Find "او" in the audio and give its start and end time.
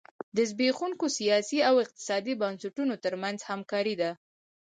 1.69-1.75